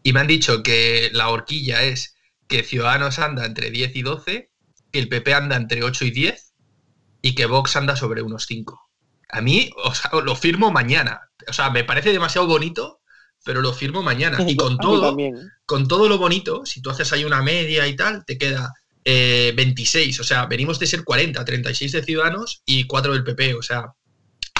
[0.02, 2.14] y me han dicho que la horquilla es
[2.48, 4.50] que Ciudadanos anda entre 10 y 12,
[4.90, 6.54] que el PP anda entre 8 y 10
[7.22, 8.90] y que Vox anda sobre unos 5.
[9.30, 11.30] A mí, o sea, lo firmo mañana.
[11.46, 13.00] O sea, me parece demasiado bonito,
[13.44, 14.38] pero lo firmo mañana.
[14.48, 15.16] Y con todo,
[15.66, 18.72] con todo lo bonito, si tú haces ahí una media y tal, te queda
[19.04, 20.18] 26.
[20.18, 23.54] Eh, o sea, venimos de ser 40, 36 de Ciudadanos y 4 del PP.
[23.54, 23.92] O sea,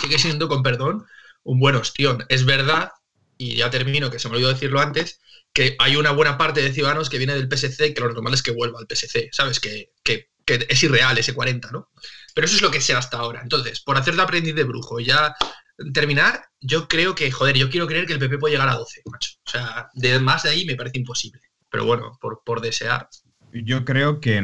[0.00, 1.06] sigue siendo, con perdón,
[1.44, 2.24] un buen ostión.
[2.28, 2.92] Es verdad,
[3.38, 5.20] y ya termino, que se me olvidó decirlo antes,
[5.58, 8.32] que hay una buena parte de Ciudadanos que viene del PSC y que lo normal
[8.32, 9.58] es que vuelva al PSC, ¿sabes?
[9.58, 11.90] Que, que, es irreal ese 40, ¿no?
[12.32, 13.40] Pero eso es lo que sé hasta ahora.
[13.42, 15.34] Entonces, por hacer de aprendiz de brujo, ya
[15.92, 19.02] terminar, yo creo que, joder, yo quiero creer que el PP puede llegar a 12,
[19.06, 19.32] macho.
[19.44, 21.40] O sea, de más de ahí me parece imposible.
[21.68, 23.08] Pero bueno, por, desear.
[23.52, 24.40] Yo creo que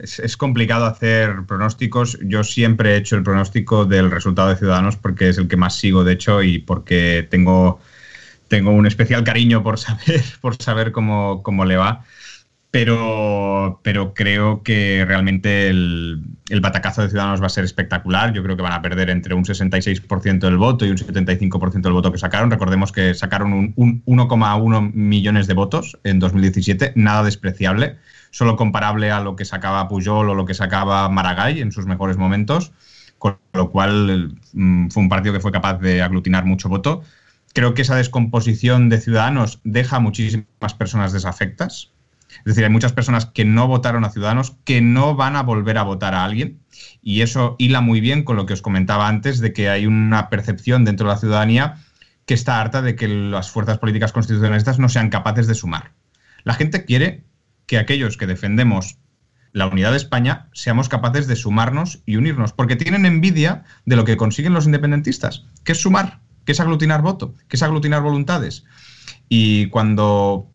[0.00, 2.16] es, complicado hacer pronósticos.
[2.22, 5.74] Yo siempre he hecho el pronóstico del resultado de Ciudadanos porque es el que más
[5.74, 7.80] sigo, de hecho, y porque tengo,
[8.48, 12.04] tengo un especial cariño por saber, por saber cómo, cómo le va.
[12.70, 16.22] pero, pero creo que realmente el,
[16.60, 18.32] batacazo de Ciudadanos va a ser espectacular.
[18.32, 21.92] Yo creo que van a perder entre un 66% del voto y un 75% del
[21.92, 22.50] voto que sacaron.
[22.50, 27.96] Recordemos que sacaron un, 1,1 millones de votos en 2017, nada despreciable,
[28.30, 32.16] solo comparable a lo que sacaba Pujol o lo que sacaba Maragall en sus mejores
[32.16, 32.72] momentos,
[33.18, 37.02] con lo cual mm, fue un partido que fue capaz de aglutinar mucho voto.
[37.54, 41.92] Creo que esa descomposición de Ciudadanos deja a muchísimas personas desafectas.
[42.38, 45.78] Es decir, hay muchas personas que no votaron a Ciudadanos que no van a volver
[45.78, 46.60] a votar a alguien.
[47.02, 50.28] Y eso hila muy bien con lo que os comentaba antes de que hay una
[50.28, 51.76] percepción dentro de la ciudadanía
[52.26, 55.92] que está harta de que las fuerzas políticas constitucionalistas no sean capaces de sumar.
[56.44, 57.24] La gente quiere
[57.66, 58.98] que aquellos que defendemos
[59.52, 64.04] la unidad de España seamos capaces de sumarnos y unirnos, porque tienen envidia de lo
[64.04, 68.64] que consiguen los independentistas, que es sumar, que es aglutinar voto, que es aglutinar voluntades.
[69.28, 70.50] Y cuando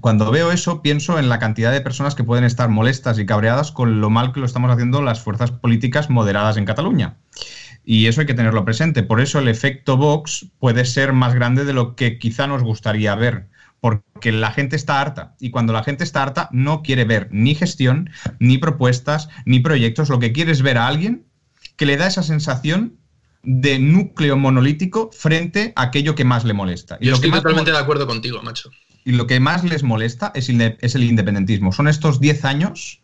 [0.00, 3.70] cuando veo eso, pienso en la cantidad de personas que pueden estar molestas y cabreadas
[3.70, 7.18] con lo mal que lo estamos haciendo las fuerzas políticas moderadas en Cataluña.
[7.84, 9.02] Y eso hay que tenerlo presente.
[9.02, 13.14] Por eso el efecto Vox puede ser más grande de lo que quizá nos gustaría
[13.14, 13.48] ver,
[13.80, 15.34] porque la gente está harta.
[15.38, 20.08] Y cuando la gente está harta, no quiere ver ni gestión, ni propuestas, ni proyectos.
[20.08, 21.26] Lo que quiere es ver a alguien
[21.76, 22.96] que le da esa sensación
[23.46, 26.98] de núcleo monolítico frente a aquello que más le molesta.
[27.00, 28.70] Y Yo estoy totalmente de acuerdo contigo, macho
[29.06, 31.70] y lo que más les molesta es el, independentismo.
[31.70, 33.00] Son estos 10 años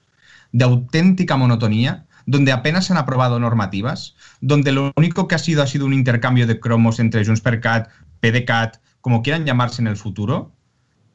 [0.51, 5.63] de auténtica monotonía, donde apenas se han aprobado normativas, donde lo único que ha sido
[5.63, 9.87] ha sido un intercambio de cromos entre Junts per Cat, PDCAT, como quieran llamarse en
[9.87, 10.51] el futuro,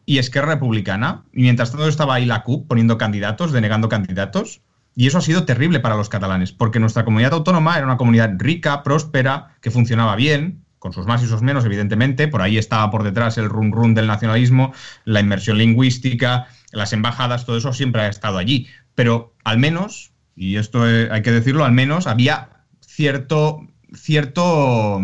[0.05, 1.25] y Esquerra Republicana.
[1.33, 4.61] Y mientras todo estaba ahí la CUP poniendo candidatos, denegando candidatos.
[4.99, 8.31] Y eso ha sido terrible para los catalanes, porque nuestra comunidad autónoma era una comunidad
[8.39, 12.27] rica, próspera, que funcionaba bien, con sus más y sus menos, evidentemente.
[12.27, 14.73] Por ahí estaba por detrás el run run del nacionalismo,
[15.05, 18.65] la inmersión lingüística, las embajadas, todo eso siempre ha estado allí.
[18.95, 22.49] Pero al menos, y esto hay que decirlo, al menos había
[22.81, 24.99] cierto, cierto,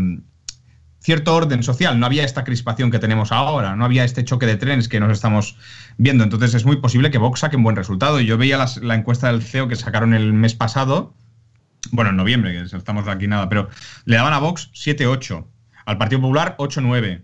[1.04, 2.00] cierto orden social.
[2.00, 5.12] No había esta crispación que tenemos ahora, no había este choque de trenes que nos
[5.12, 5.58] estamos
[5.98, 6.24] viendo.
[6.24, 8.20] Entonces es muy posible que Vox saque un buen resultado.
[8.22, 11.14] Yo veía la encuesta del CEO que sacaron el mes pasado.
[11.92, 13.70] Bueno, en noviembre, que estamos aquí nada, pero
[14.06, 15.46] le daban a Vox 7-8
[15.86, 17.22] al Partido Popular 8-9.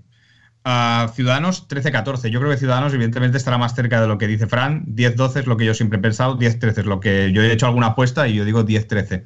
[0.66, 2.30] A Ciudadanos 13-14.
[2.30, 4.86] Yo creo que Ciudadanos, evidentemente, estará más cerca de lo que dice Fran.
[4.88, 6.38] 10-12 es lo que yo siempre he pensado.
[6.38, 9.24] 10-13 es lo que yo he hecho alguna apuesta y yo digo 10-13.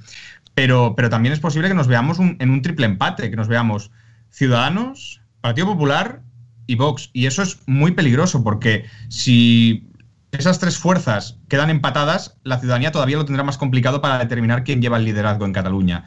[0.53, 3.89] Pero, pero también es posible que nos veamos en un triple empate, que nos veamos
[4.33, 6.23] Ciudadanos, Partido Popular
[6.65, 7.11] y Vox.
[7.13, 9.87] Y eso es muy peligroso porque si
[10.31, 14.81] esas tres fuerzas quedan empatadas, la ciudadanía todavía lo tendrá más complicado para determinar quién
[14.81, 16.05] lleva el liderazgo en Cataluña.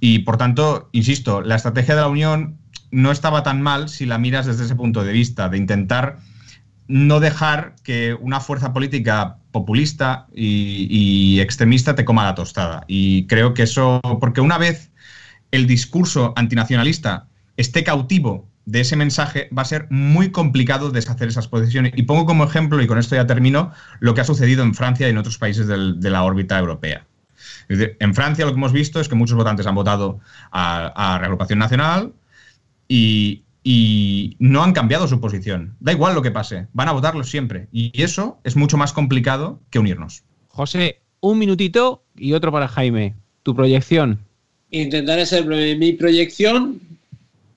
[0.00, 2.58] Y por tanto, insisto, la estrategia de la Unión
[2.90, 6.20] no estaba tan mal si la miras desde ese punto de vista, de intentar
[6.86, 12.84] no dejar que una fuerza política populista y, extremista te coma la tostada.
[12.88, 14.90] Y creo que eso, porque una vez
[15.50, 17.27] el discurso antinacionalista
[17.58, 21.92] esté cautivo de ese mensaje, va a ser muy complicado deshacer esas posiciones.
[21.96, 25.06] Y pongo como ejemplo, y con esto ya termino, lo que ha sucedido en Francia
[25.06, 27.06] y en otros países de la órbita europea
[27.68, 32.12] en Francia lo que hemos visto es que muchos votantes han votado a, Reagrupación Nacional
[32.88, 33.44] y,
[34.38, 35.76] no han cambiado su posición.
[35.80, 37.68] Da igual lo que pase, van a votarlo siempre.
[37.70, 40.22] Y eso es mucho más complicado que unirnos.
[40.48, 43.14] José, un minutito y otro para Jaime.
[43.42, 44.20] Tu proyección.
[44.70, 46.80] Intentaré ser Mi proyección,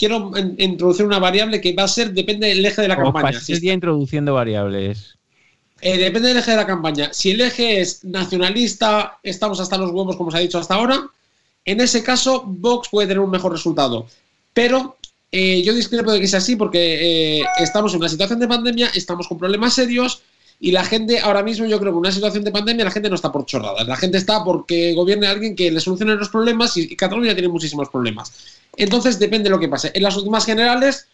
[0.02, 3.40] quiero introducir una variable que va a ser, depende del eje de la campaña.
[3.40, 5.16] Si día introduciendo variables.
[5.80, 7.14] Eh, depende del eje de la campaña.
[7.14, 11.08] Si el eje es nacionalista, estamos hasta los huevos, como se ha dicho hasta ahora,
[11.66, 14.08] en ese caso Vox puede tener un mejor resultado.
[14.56, 14.98] Pero
[15.32, 18.90] eh, yo discrepo de que sea así porque eh, estamos en una situación de pandemia,
[18.96, 20.24] estamos con problemas serios
[20.64, 23.10] y la gente ahora mismo yo creo que en una situación de pandemia la gente
[23.10, 26.78] no está por chorradas, la gente está porque gobierne alguien que le solucione los problemas
[26.78, 28.32] y, Cataluña tiene muchísimos problemas.
[28.78, 29.92] Entonces depende de lo que pase.
[29.94, 31.08] En las últimas generales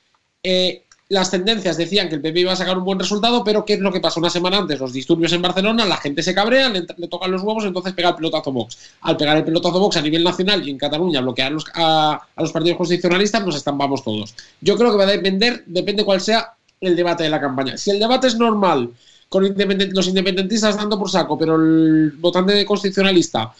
[1.09, 3.79] las tendencias decían que el PP iba a sacar un buen resultado, pero ¿qué es
[3.79, 4.19] lo que pasa?
[4.19, 7.63] Una semana antes, los disturbios en Barcelona, la gente se cabrea, le, tocan los huevos,
[7.63, 8.77] entonces pega el pelotazo Vox.
[9.01, 12.77] Al pegar el pelotazo Vox a nivel nacional y en Cataluña bloquear a, los partidos
[12.77, 14.35] constitucionalistas, nos estampamos todos.
[14.59, 17.77] Yo creo que va a depender, depende cuál sea el debate de la campaña.
[17.77, 18.91] Si el debate es normal,
[19.29, 23.53] con los independentistas dando por saco, pero el votante constitucionalista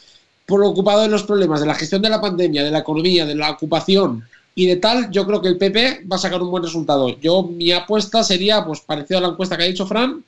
[0.46, 3.52] preocupado de los problemas de la gestión de la pandemia, de la economía, de la
[3.52, 4.24] ocupación,
[4.56, 7.10] y de tal, yo creo que el PP va a sacar un buen resultado.
[7.20, 10.24] Yo, mi apuesta sería, pues, parecido a la encuesta que ha dicho Fran,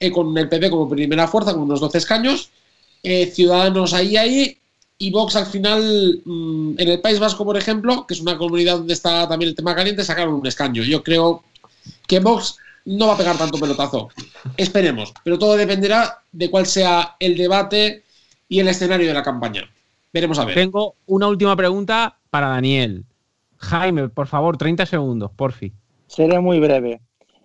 [0.00, 2.50] eh, con el PP como primera fuerza, con unos 12 escaños,
[3.02, 4.56] eh, Ciudadanos ahí, ahí,
[4.96, 8.78] y Vox al final, mm, en el País Vasco, por ejemplo, que es una comunidad
[8.78, 10.82] donde está también el tema caliente, sacaron un escaño.
[10.82, 11.42] Yo creo
[12.06, 14.08] que Vox no va a pegar tanto pelotazo.
[14.56, 18.02] Esperemos, pero todo dependerá de cuál sea el debate
[18.48, 19.68] y el escenario de la campaña.
[20.12, 20.54] Veremos a ver.
[20.54, 23.04] Tengo una última pregunta para Daniel.
[23.56, 25.72] Jaime, por favor, 30 segundos, porfi.
[26.06, 27.00] Seré muy breve.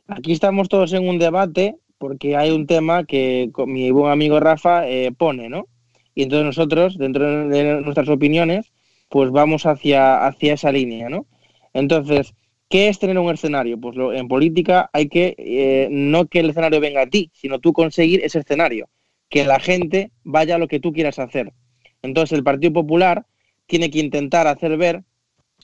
[0.07, 4.87] Aquí estamos todos en un debate porque hay un tema que mi buen amigo Rafa
[4.87, 5.67] eh, pone, ¿no?
[6.15, 8.71] Y entonces nosotros, dentro de nuestras opiniones,
[9.09, 11.25] pues vamos hacia, hacia esa línea, ¿no?
[11.73, 12.33] Entonces,
[12.69, 13.79] ¿qué es tener un escenario?
[13.79, 17.73] Pues en política hay que, eh, no que el escenario venga a ti, sino tú
[17.73, 18.89] conseguir ese escenario,
[19.29, 21.53] que la gente vaya a lo que tú quieras hacer.
[22.01, 23.25] Entonces, el Partido Popular
[23.67, 25.03] tiene que intentar hacer ver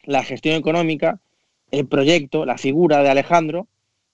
[0.04, 1.20] la gestión económica,
[1.72, 3.68] el proyecto, la figura de Alejandro,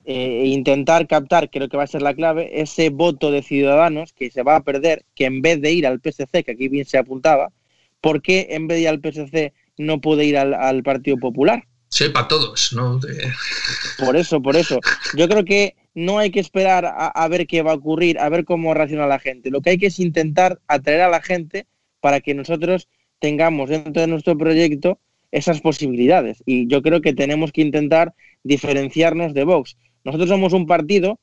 [0.06, 4.13] eh, e intentar captar, creo que va a ser la clave, ese voto de ciudadanos
[4.13, 6.86] que se va a perder, que en vez de ir al PSC, que aquí bien
[6.86, 7.51] se apuntaba,
[8.01, 11.67] ¿por qué en vez de ir al PSC no puede ir al, Partido Popular?
[11.91, 12.99] Sepa todos, ¿no?
[13.99, 14.80] Por eso, por eso.
[15.17, 18.45] Yo creo que no hay que esperar a, ver qué va a ocurrir, a ver
[18.45, 19.51] cómo reacciona la gente.
[19.51, 21.67] Lo que hay que es intentar atraer a la gente
[21.99, 22.88] para que nosotros
[23.19, 24.99] tengamos dentro de nuestro proyecto
[25.32, 26.41] esas posibilidades.
[26.45, 29.75] Y yo creo que tenemos que intentar diferenciarnos de Vox.
[30.06, 31.19] Nosotros somos un partido,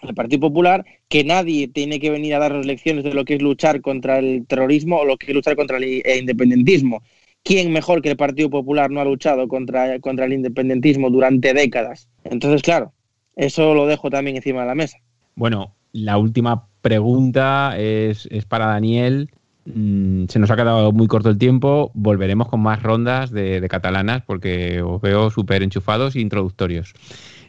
[0.00, 3.42] el Partido Popular, que nadie tiene que venir a darnos lecciones de lo que es
[3.42, 7.02] luchar contra el terrorismo o lo que es luchar contra el independentismo.
[7.48, 12.06] ¿Quién mejor que el Partido Popular no ha luchado contra, contra el independentismo durante décadas?
[12.24, 12.92] Entonces, claro,
[13.36, 14.98] eso lo dejo también encima de la mesa.
[15.34, 19.30] Bueno, la última pregunta es, es para Daniel.
[19.64, 21.90] Mm, se nos ha quedado muy corto el tiempo.
[21.94, 26.92] Volveremos con más rondas de, de catalanas porque os veo súper enchufados e introductorios.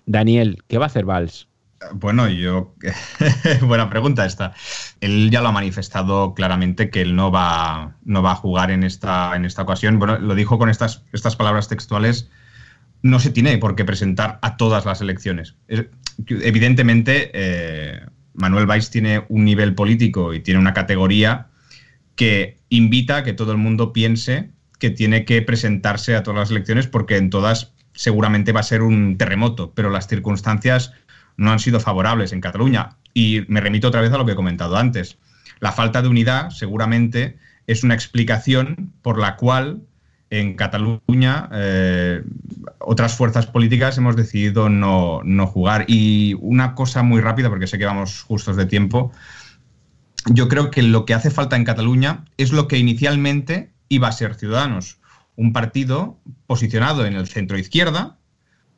[0.06, 1.49] Daniel, ¿qué va a hacer Valls?
[1.94, 2.76] Bueno, yo.
[3.62, 4.54] Buena pregunta esta.
[5.00, 8.84] Él ya lo ha manifestado claramente que él no va, no va a jugar en
[8.84, 9.98] esta, en esta ocasión.
[9.98, 12.30] Bueno, lo dijo con estas, estas palabras textuales.
[13.02, 15.56] No se tiene por qué presentar a todas las elecciones.
[16.28, 18.02] Evidentemente, eh,
[18.34, 21.48] Manuel Valls tiene un nivel político y tiene una categoría
[22.16, 26.52] que invita a que todo el mundo piense que tiene que presentarse a todas las
[26.52, 30.94] elecciones porque en todas seguramente va a ser un terremoto, pero las circunstancias
[31.40, 32.98] no han sido favorables en Cataluña.
[33.14, 35.18] Y me remito otra vez a lo que he comentado antes.
[35.60, 39.82] La falta de unidad seguramente es una explicación por la cual
[40.30, 42.24] en Cataluña eh,
[42.80, 45.86] otras fuerzas políticas hemos decidido no, no, jugar.
[45.88, 49.12] Y una cosa muy rápida, porque sé que vamos justos de tiempo,
[50.26, 54.12] yo creo que lo que hace falta en Cataluña es lo que inicialmente iba a
[54.12, 55.00] ser Ciudadanos,
[55.36, 58.19] un partido posicionado en el centro izquierda,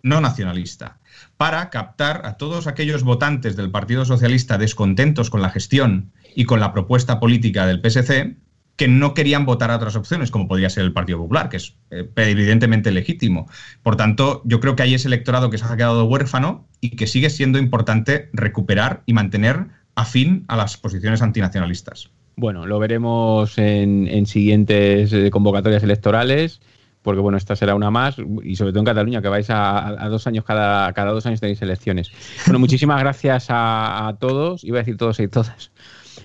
[0.04, 1.00] no nacionalista,
[1.38, 6.60] para captar a todos aquellos votantes del Partido Socialista descontentos con la gestión y con
[6.60, 8.36] la propuesta política del PSC
[8.76, 11.76] que no querían votar a otras opciones, como podría ser el Partido Popular, que es
[11.92, 13.48] eh, evidentemente legítimo.
[13.84, 17.06] Por tanto, yo creo que hay ese electorado que se ha quedado huérfano y que
[17.06, 22.10] sigue siendo importante recuperar y mantener afín a las posiciones antinacionalistas.
[22.36, 26.60] Bueno, lo veremos en, siguientes eh, convocatorias electorales,
[27.02, 30.28] porque bueno, esta será una más, y sobre todo en Cataluña, que vais a, dos
[30.28, 32.12] años, cada, cada dos años tenéis elecciones.
[32.46, 35.72] Bueno, muchísimas gracias a, todos, iba a decir todos y todas,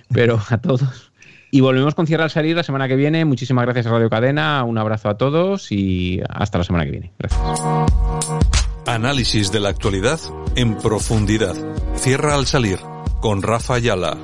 [0.09, 1.11] pero a todos.
[1.49, 3.23] Y volvemos con Cierra al Salir la semana que viene.
[3.23, 7.13] Muchísimas gracias a Radio Cadena, un abrazo a todos y hasta la semana que viene.
[7.17, 7.41] Gracias.
[8.85, 10.19] Análisis de la actualidad
[10.55, 11.55] en profundidad.
[11.95, 12.79] Cierra al Salir
[13.21, 14.17] con Rafa Ayala.